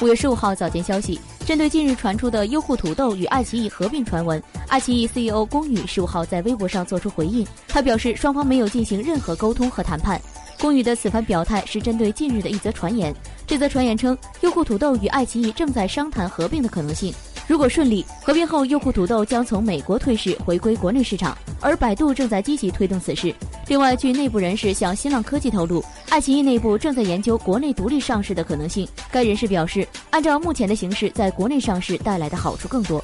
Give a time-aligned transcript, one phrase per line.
[0.00, 7.46] 五月十五号早间消息，针对近日传出的优酷土豆与爱奇艺合并传闻，爱奇艺 CEO 龚宇十五号在微博上做出回应。
[7.68, 10.20] 他表示，双方没有进行任何沟通和谈判。
[10.58, 13.14] 龚宇的此番表态是针对近日的一则传言。
[13.46, 17.14] 这则传言称，优酷土豆与爱奇艺正在商谈合并的可能性。
[17.46, 21.36] 如果顺利，合并后优酷土豆将从美国退市，回归国内市场。
[21.60, 23.34] 而百度正在积极推动此事。
[23.68, 28.86] 另外，据内部人士向新浪科技透露，爱奇艺内部正在研究国内独立上市的可能性。
[29.10, 33.02] 该人士表示，按照目前的形势，在国内上市带来的好处更多。